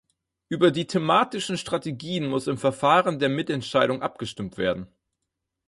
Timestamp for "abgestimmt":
4.01-4.57